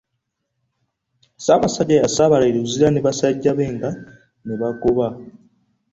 [1.37, 3.89] Ssaabasajja yasaabala e Luzira ne basajja be nga
[4.45, 5.07] ne bagoba.